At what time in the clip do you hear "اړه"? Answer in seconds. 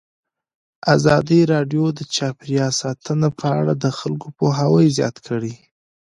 3.59-3.73